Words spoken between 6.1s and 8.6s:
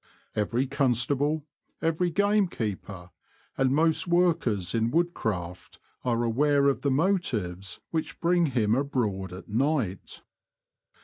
aware of the motives which bring